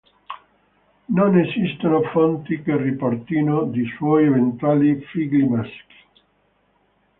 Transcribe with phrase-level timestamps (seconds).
[1.09, 5.95] Non esistono fonti che riportino di suoi eventuali figli maschi.